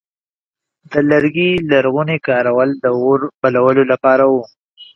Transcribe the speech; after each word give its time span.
د 0.91 0.93
لرګي 1.09 1.51
لرغونی 1.71 2.17
کارول 2.27 2.69
د 2.83 2.85
اور 2.99 3.19
بلولو 3.41 3.83
لپاره 3.91 4.23
و. 4.33 4.35